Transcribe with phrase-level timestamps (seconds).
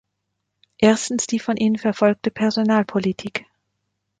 [0.79, 3.45] Erstens die von ihnen verfolgte Personalpolitik.